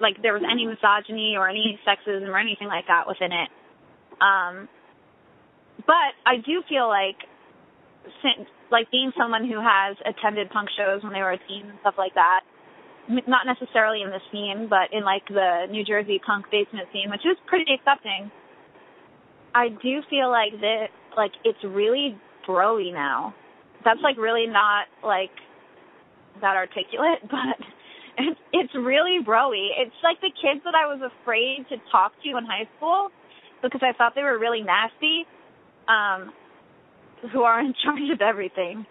[0.00, 3.50] like there was any misogyny or any sexism or anything like that within it.
[4.20, 4.68] Um,
[5.86, 7.18] but I do feel like
[8.22, 11.78] since like being someone who has attended punk shows when they were a teen and
[11.80, 12.42] stuff like that,
[13.06, 17.22] not necessarily in the scene, but in like the New Jersey punk basement scene, which
[17.22, 18.34] is pretty accepting.
[19.54, 23.32] I do feel like that like it's really broy now.
[23.84, 25.30] That's like really not like
[26.42, 27.54] that articulate, but
[28.18, 29.70] it's it's really broy.
[29.78, 33.14] It's like the kids that I was afraid to talk to in high school
[33.62, 35.24] because I thought they were really nasty,
[35.86, 36.34] um,
[37.32, 38.86] who are in charge of everything.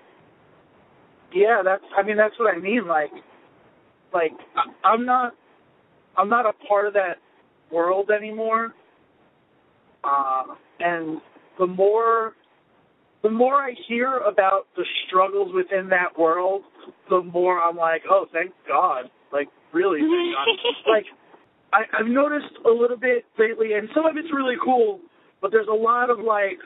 [1.33, 1.83] Yeah, that's.
[1.97, 2.87] I mean, that's what I mean.
[2.87, 3.11] Like,
[4.13, 4.31] like
[4.83, 5.33] I'm not,
[6.17, 7.17] I'm not a part of that
[7.71, 8.73] world anymore.
[10.03, 10.43] Uh,
[10.79, 11.21] and
[11.57, 12.33] the more,
[13.23, 16.63] the more I hear about the struggles within that world,
[17.09, 19.05] the more I'm like, oh, thank God.
[19.31, 20.91] Like, really, thank God.
[20.91, 21.05] like,
[21.71, 24.99] I, I've noticed a little bit lately, and some of it's really cool,
[25.41, 26.59] but there's a lot of like,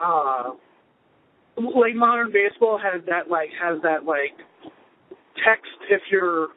[0.00, 0.50] uh,
[1.56, 4.36] like modern baseball has that like has that like
[5.44, 6.48] text if you're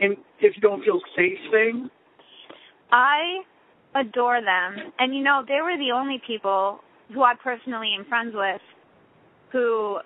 [0.00, 1.90] in if you don't feel safe thing.
[2.92, 3.40] I
[3.94, 6.80] adore them, and you know they were the only people
[7.12, 8.60] who I personally am friends with
[9.52, 9.98] who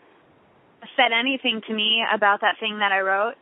[0.97, 3.35] said anything to me about that thing that I wrote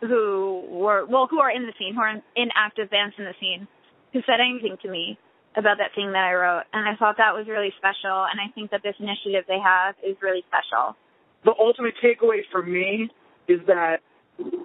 [0.00, 3.34] who were well who are in the scene who are in, active bands in the
[3.40, 3.68] scene
[4.12, 5.18] who said anything to me
[5.56, 8.52] about that thing that I wrote and I thought that was really special and I
[8.54, 10.96] think that this initiative they have is really special.
[11.44, 13.08] The ultimate takeaway for me
[13.48, 13.98] is that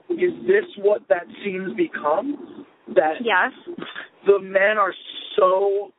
[0.10, 2.66] is this what that scene's become?
[2.96, 3.52] That yes.
[4.26, 4.94] the men are
[5.38, 5.92] so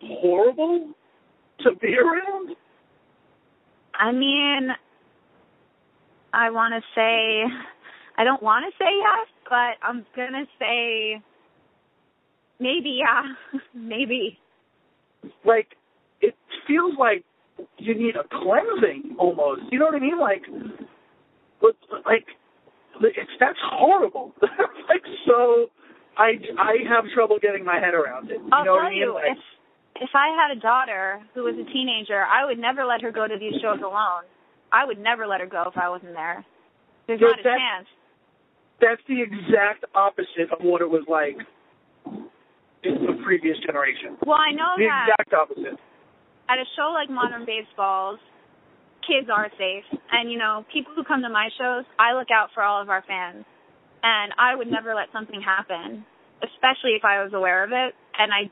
[0.00, 0.92] horrible
[1.60, 2.54] to be around?
[3.98, 4.68] I mean
[6.32, 7.42] I want to say
[8.18, 11.20] I don't want to say yes, but I'm gonna say
[12.60, 13.22] maybe yeah,
[13.74, 14.38] maybe.
[15.44, 15.68] Like
[16.20, 16.34] it
[16.66, 17.24] feels like
[17.78, 19.62] you need a cleansing almost.
[19.72, 20.20] You know what I mean?
[20.20, 20.42] Like,
[21.60, 22.26] but like
[23.02, 24.34] it's that's horrible.
[24.42, 25.68] like so,
[26.16, 28.40] I I have trouble getting my head around it.
[28.44, 29.00] You I'll know tell what I mean?
[29.00, 29.38] you Like, if
[29.96, 33.26] if I had a daughter who was a teenager, I would never let her go
[33.28, 34.24] to these shows alone.
[34.72, 36.44] I would never let her go if I wasn't there.
[37.08, 37.88] There's not a chance.
[38.80, 41.38] that's the exact opposite of what it was like
[42.86, 44.16] in the previous generation.
[44.24, 45.78] Well, I know The that exact opposite.
[46.48, 48.18] at a show like Modern Baseballs,
[49.06, 49.84] kids are safe.
[50.12, 52.88] And, you know, people who come to my shows, I look out for all of
[52.88, 53.44] our fans.
[54.02, 56.04] And I would never let something happen,
[56.42, 57.94] especially if I was aware of it.
[58.18, 58.50] And I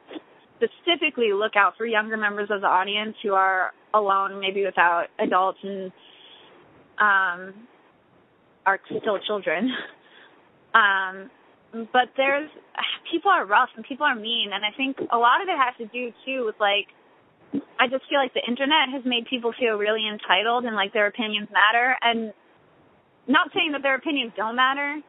[0.57, 5.59] specifically look out for younger members of the audience who are alone, maybe without adults
[5.63, 5.93] and
[6.99, 7.55] um,
[8.67, 9.71] are still children.
[10.75, 11.31] Um,
[11.93, 12.51] but there's
[13.11, 15.75] people are rough and people are mean, and I think a lot of it has
[15.79, 16.89] to do too with like
[17.79, 21.07] I just feel like the internet has made people feel really entitled and like their
[21.07, 21.97] opinions matter.
[22.03, 22.33] And
[23.27, 25.01] not saying that their opinions don't matter,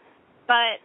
[0.48, 0.82] but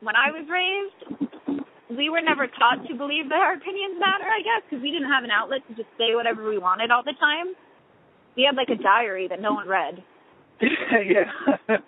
[0.00, 4.42] when I was raised, we were never taught to believe that our opinions matter, I
[4.42, 7.16] guess, because we didn't have an outlet to just say whatever we wanted all the
[7.18, 7.54] time.
[8.36, 10.04] We had like a diary that no one read,
[10.62, 11.78] yeah.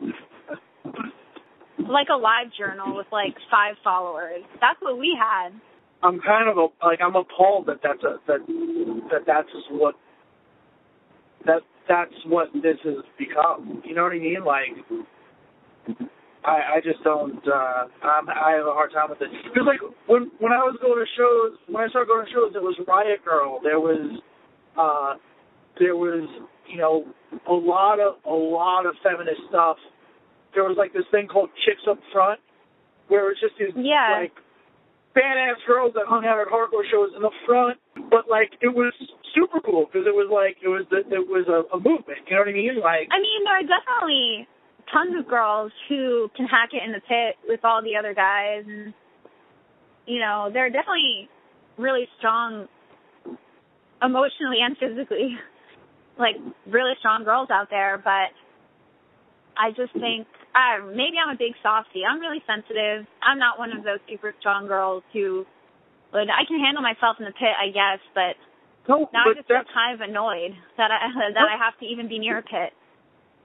[1.91, 4.43] Like a LiveJournal with like five followers.
[4.61, 5.51] That's what we had.
[6.03, 8.41] I'm kind of a, like I'm appalled that that's a that
[9.11, 9.95] that that's what
[11.47, 13.83] that that's what this has become.
[13.85, 14.45] You know what I mean?
[14.45, 14.79] Like
[16.45, 19.81] I I just don't uh I'm, I have a hard time with it because like
[20.07, 22.79] when when I was going to shows when I started going to shows there was
[22.87, 24.21] Riot Grrrl there was
[24.79, 25.19] uh
[25.79, 26.29] there was
[26.69, 27.05] you know
[27.49, 29.77] a lot of a lot of feminist stuff.
[30.55, 32.41] There was like this thing called Chicks Up Front
[33.09, 34.19] where it's just these Yeah.
[34.23, 34.33] like
[35.15, 37.79] badass girls that hung out at hardcore shows in the front,
[38.11, 38.93] but like it was
[39.35, 42.23] super cool because it was like it was the, it was a, a movement.
[42.27, 42.81] You know what I mean?
[42.81, 44.47] Like I mean, there are definitely
[44.93, 48.65] tons of girls who can hack it in the pit with all the other guys,
[48.67, 48.95] and
[50.07, 51.29] you know, there are definitely
[51.79, 52.69] really strong,
[54.03, 55.37] emotionally and physically,
[56.19, 56.37] like
[56.67, 57.99] really strong girls out there.
[58.03, 58.31] But
[59.57, 60.27] I just think,
[60.61, 62.05] uh, maybe I'm a big softie.
[62.05, 63.09] I'm really sensitive.
[63.25, 65.47] I'm not one of those super strong girls who,
[66.13, 68.01] but I can handle myself in the pit, I guess.
[68.13, 68.37] But
[68.89, 72.09] no, now I just feel kind of annoyed that I that I have to even
[72.09, 72.77] be near a pit.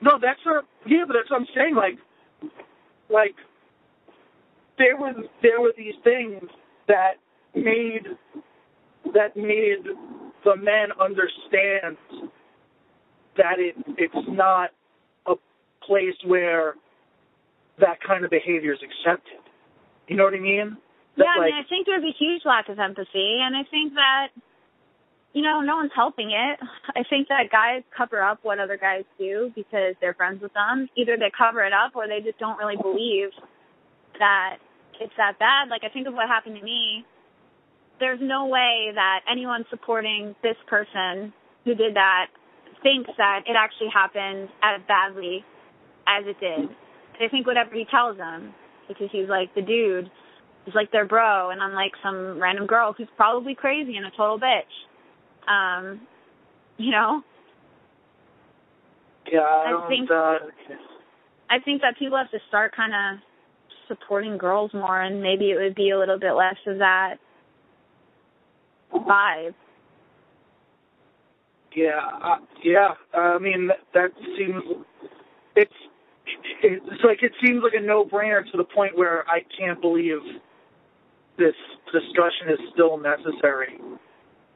[0.02, 0.66] no, that's not.
[0.86, 1.76] Yeah, but that's what I'm saying.
[1.76, 1.98] Like,
[3.10, 3.36] like
[4.78, 6.44] there was there were these things
[6.88, 7.22] that
[7.56, 8.06] made
[9.14, 9.86] that made
[10.44, 11.98] the men understand
[13.38, 14.72] that it it's not
[15.28, 15.36] a
[15.86, 16.76] place where
[17.80, 19.40] that kind of behavior is accepted.
[20.08, 20.78] You know what I mean?
[21.18, 23.64] That, yeah, I like, mean, I think there's a huge lack of empathy, and I
[23.70, 24.28] think that
[25.34, 26.60] you know no one's helping it.
[26.96, 30.90] I think that guys cover up what other guys do because they're friends with them.
[30.96, 33.32] Either they cover it up or they just don't really believe
[34.20, 34.58] that
[35.00, 35.70] it's that bad.
[35.70, 37.06] Like I think of what happened to me.
[38.00, 41.32] There's no way that anyone supporting this person
[41.64, 42.28] who did that
[42.84, 45.46] thinks that it actually happened as badly
[46.08, 46.70] as it did.
[47.20, 48.54] They think whatever he tells them
[48.88, 50.10] because he's like the dude
[50.66, 54.10] He's like their bro, and I'm like some random girl who's probably crazy and a
[54.10, 54.74] total bitch.
[55.48, 56.02] Um,
[56.78, 57.22] you know.
[59.32, 60.38] Yeah, I, I think- uh,
[61.48, 63.24] I think that people have to start kind of
[63.88, 67.18] supporting girls more, and maybe it would be a little bit less of that
[68.92, 69.54] vibe.
[71.76, 72.96] yeah, uh, yeah.
[73.14, 74.64] I mean, that, that seems.
[75.56, 75.72] It's.
[76.64, 80.20] It's like it seems like a no-brainer to the point where I can't believe
[81.38, 81.54] this
[81.92, 83.78] discussion is still necessary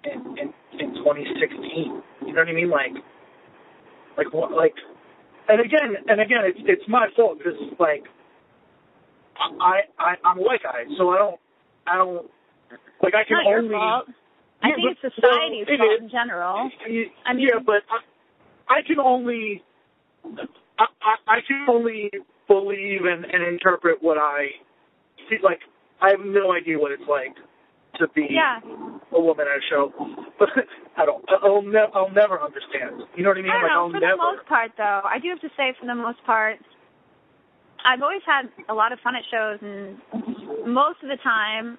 [0.06, 2.02] in in, in 2016.
[2.26, 2.70] You know what I mean?
[2.70, 2.94] Like,
[4.18, 4.52] like what?
[4.52, 4.74] Like,
[5.48, 8.04] and again, and again, it's it's my fault because like,
[9.62, 11.40] I I I'm a white guy, so I don't
[11.86, 12.26] I don't
[13.04, 13.72] like I can Not your only.
[13.76, 14.06] fault.
[14.62, 16.02] I Yeah, think but- it's society's well, it fault is.
[16.04, 16.70] in general.
[16.88, 19.64] Y- I mean- yeah, but I, I can only
[20.80, 22.10] I, I, I can only
[22.48, 24.48] believe and, and interpret what I
[25.30, 25.38] see.
[25.44, 25.60] Like
[26.02, 27.36] I have no idea what it's like
[28.00, 28.60] to be Yeah.
[29.12, 29.92] a woman at a show,
[30.40, 30.50] but
[30.98, 31.24] I don't.
[31.44, 31.92] I'll never.
[31.94, 33.04] I'll never understand.
[33.16, 33.52] You know what I mean?
[33.52, 33.86] I like know.
[33.86, 34.16] I'll For never.
[34.18, 36.58] the most part, though, I do have to say, for the most part,
[37.86, 39.98] I've always had a lot of fun at shows, and
[40.68, 41.78] most of the time,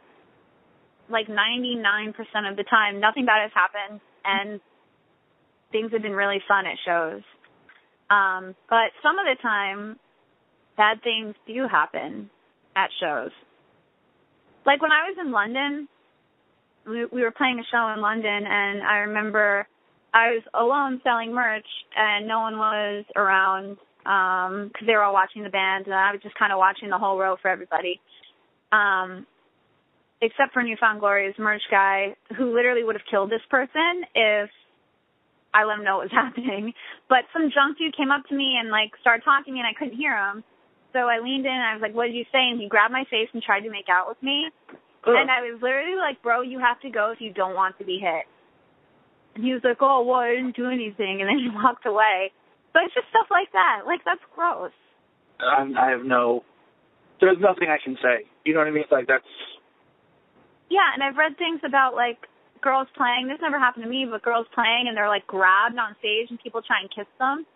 [1.09, 2.11] like 99%
[2.51, 4.61] of the time, nothing bad has happened, and
[5.73, 7.23] things have been really fun at shows.
[8.11, 9.99] Um, but some of the time,
[10.77, 12.29] bad things do happen
[12.75, 13.31] at shows.
[14.67, 15.89] Like when I was in London,
[16.87, 19.67] we, we were playing a show in London, and I remember
[20.13, 25.13] I was alone selling merch, and no one was around um 'cause they were all
[25.13, 28.01] watching the band, and I was just kind of watching the whole row for everybody.
[28.73, 29.27] Um,
[30.23, 34.51] except for New Found Glory's merch guy, who literally would have killed this person if
[35.53, 36.73] I let him know what was happening.
[37.09, 39.69] But some drunk dude came up to me and like started talking, to me and
[39.69, 40.45] I couldn't hear him.
[40.93, 42.93] So I leaned in and I was like, "What did you say?" And he grabbed
[42.93, 44.51] my face and tried to make out with me.
[45.07, 45.15] Ugh.
[45.17, 47.85] And I was literally like, bro, you have to go if you don't want to
[47.85, 48.29] be hit.
[49.35, 51.21] And he was like, oh, well, I didn't do anything.
[51.21, 52.33] And then he walked away.
[52.73, 53.83] But it's just stuff like that.
[53.87, 54.73] Like, that's gross.
[55.41, 56.45] I'm, I have no.
[57.21, 58.29] There's nothing I can say.
[58.45, 58.85] You know what I mean?
[58.85, 59.25] It's Like that's.
[60.69, 62.30] Yeah, and I've read things about, like,
[62.63, 63.29] girls playing.
[63.29, 66.39] This never happened to me, but girls playing and they're, like, grabbed on stage and
[66.41, 67.47] people try and kiss them.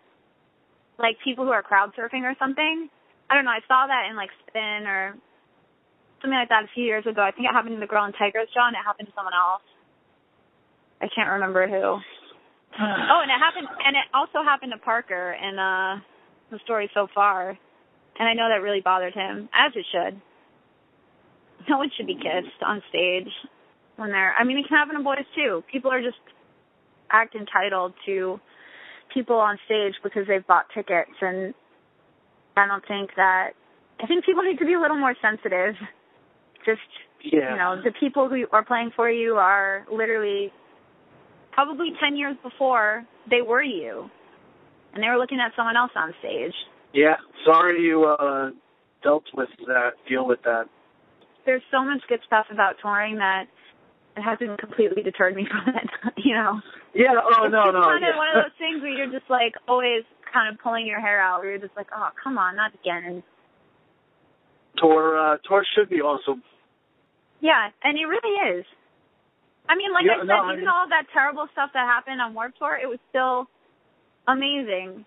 [0.97, 2.89] Like, people who are crowd surfing or something.
[3.29, 3.51] I don't know.
[3.51, 5.15] I saw that in, like, Spin or
[6.21, 7.21] something like that a few years ago.
[7.21, 9.33] I think it happened to the girl in Tigers Jaw and it happened to someone
[9.33, 9.61] else.
[11.01, 11.99] I can't remember who.
[12.77, 15.95] Oh, and it happened, and it also happened to Parker in uh
[16.51, 17.49] the story so far,
[18.19, 20.19] and I know that really bothered him, as it should.
[21.69, 23.31] No one should be kissed on stage
[23.97, 24.33] when they're.
[24.33, 25.63] I mean, it can happen to boys too.
[25.71, 26.17] People are just
[27.11, 28.39] act entitled to
[29.13, 31.53] people on stage because they've bought tickets, and
[32.57, 33.51] I don't think that.
[34.01, 35.75] I think people need to be a little more sensitive.
[36.65, 36.81] Just
[37.21, 37.51] Yeah.
[37.51, 40.51] you know, the people who are playing for you are literally
[41.53, 44.09] probably 10 years before they were you.
[44.93, 46.53] And they were looking at someone else on stage.
[46.93, 47.15] Yeah.
[47.45, 48.51] Sorry you uh
[49.01, 49.91] dealt with that.
[50.09, 50.65] Deal with that.
[51.45, 53.45] There's so much good stuff about touring that
[54.17, 56.61] it hasn't completely deterred me from it, you know.
[56.93, 57.13] Yeah.
[57.15, 57.81] Oh it's no no.
[57.81, 60.03] kind of one of those things where you're just like always
[60.33, 63.23] kind of pulling your hair out where you're just like, oh, come on, not again.
[64.77, 66.43] tour uh tour should be awesome.
[67.41, 68.65] Yeah, and it really is.
[69.67, 71.85] I mean, like Yeah, I said, no, I even mean- all that terrible stuff that
[71.85, 73.47] happened on Warped Tour, it was still
[74.27, 75.05] amazing.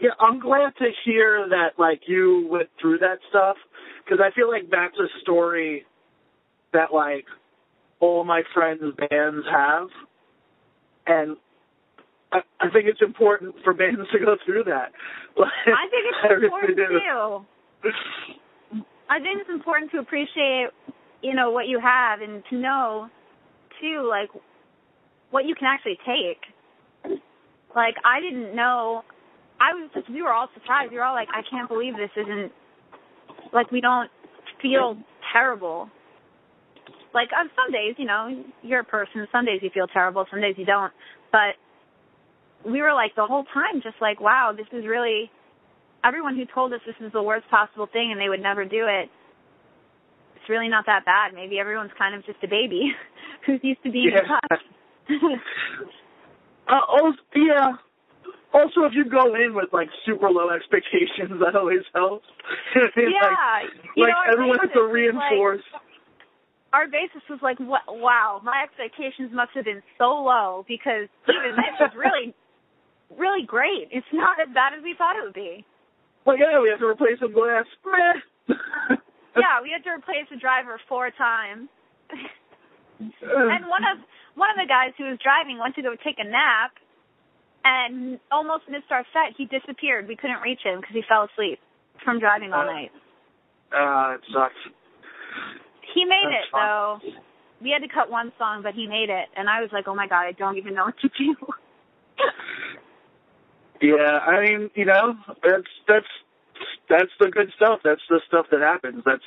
[0.00, 3.56] Yeah, I'm glad to hear that like you went through that stuff
[4.04, 5.86] because I feel like that's a story
[6.72, 7.24] that like
[8.00, 9.88] all my friends' bands have,
[11.06, 11.36] and
[12.32, 14.92] I, I think it's important for bands to go through that.
[15.38, 17.92] I think it's I important too.
[19.10, 20.68] I think it's important to appreciate,
[21.22, 23.08] you know, what you have and to know,
[23.80, 24.28] too, like,
[25.30, 27.20] what you can actually take.
[27.74, 29.02] Like, I didn't know.
[29.60, 30.90] I was just, we were all surprised.
[30.90, 32.52] We were all like, I can't believe this isn't,
[33.52, 34.10] like, we don't
[34.60, 34.98] feel
[35.32, 35.88] terrible.
[37.18, 38.30] Like on some days, you know,
[38.62, 39.26] you're a person.
[39.32, 40.24] Some days you feel terrible.
[40.30, 40.92] Some days you don't.
[41.32, 41.58] But
[42.62, 45.30] we were like the whole time, just like, wow, this is really.
[46.04, 48.86] Everyone who told us this is the worst possible thing and they would never do
[48.86, 49.10] it,
[50.36, 51.34] it's really not that bad.
[51.34, 52.94] Maybe everyone's kind of just a baby
[53.46, 54.38] who's used to being Yeah.
[54.38, 54.68] touched.
[56.68, 57.80] Uh, also, yeah.
[58.52, 62.28] Also, if you go in with like super low expectations, that always helps.
[62.76, 65.64] yeah, like, you know, our everyone has to reinforce.
[65.72, 65.87] Like,
[66.72, 71.76] our basis was like, wow, my expectations must have been so low because even this
[71.80, 72.34] is really,
[73.16, 73.88] really great.
[73.90, 75.64] It's not as bad as we thought it would be.
[76.26, 77.64] Like, yeah, we have to replace some glass.
[79.36, 81.68] Yeah, we had to replace the driver four times.
[82.98, 84.02] and one of
[84.34, 86.72] one of the guys who was driving went to go take a nap
[87.62, 89.36] and almost missed our set.
[89.38, 90.08] He disappeared.
[90.08, 91.60] We couldn't reach him because he fell asleep
[92.04, 92.90] from driving all Uh, night.
[93.70, 94.58] Uh, it sucks.
[95.94, 96.60] He made that's it fun.
[96.62, 97.00] though.
[97.60, 99.94] We had to cut one song, but he made it, and I was like, "Oh
[99.94, 101.34] my god, I don't even know what to do."
[103.80, 106.06] Yeah, I mean, you know, that's that's
[106.88, 107.78] that's the good stuff.
[107.84, 109.02] That's the stuff that happens.
[109.06, 109.22] That's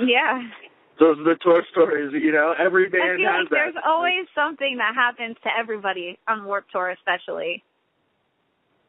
[0.00, 0.40] yeah,
[0.98, 2.10] those are the tour stories.
[2.14, 3.84] You know, every I band feel has like there's that.
[3.84, 7.62] always something that happens to everybody on Warped Tour, especially.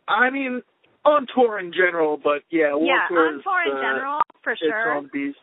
[0.07, 0.61] I mean,
[1.03, 4.19] on tour in general, but yeah, Warped yeah, Tour on is, tour in uh, general,
[4.43, 4.93] for Its sure.
[4.93, 5.37] own beast.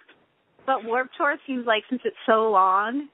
[0.69, 3.09] But Warped Tour seems like since it's so long,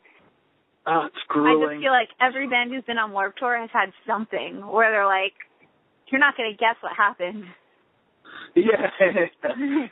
[0.87, 3.93] Oh, it's I just feel like every band who's been on Warped Tour has had
[4.05, 5.35] something where they're like,
[6.09, 7.47] "You're not gonna guess what happened."
[8.57, 8.91] Yeah.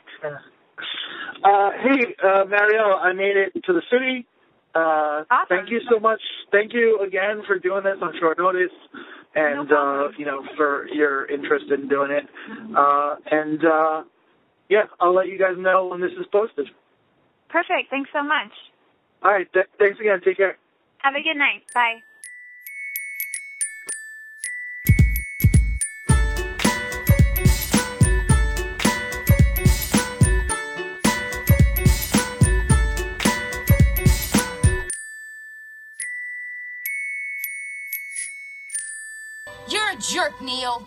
[1.43, 4.27] uh, hey, uh, Mariel, I made it to the city.
[4.75, 5.47] Uh, Awesome.
[5.47, 6.21] Thank you so much.
[6.51, 8.75] Thank you again for doing this on short notice,
[9.35, 12.25] and No uh, you know for your interest in doing it.
[12.75, 14.03] Uh, and uh,
[14.69, 16.67] yeah, I'll let you guys know when this is posted.
[17.53, 17.91] Perfect.
[17.91, 18.51] Thanks so much.
[19.21, 19.47] All right.
[19.53, 20.19] Th- thanks again.
[20.25, 20.57] Take care.
[20.97, 21.61] Have a good night.
[21.71, 22.01] Bye.
[39.69, 40.81] You're a jerk, Neil.